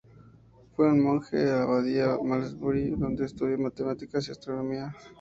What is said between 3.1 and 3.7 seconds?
estudió